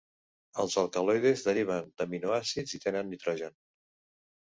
[0.63, 3.59] Els alcaloides deriven d'aminoàcids i tenen nitrogen.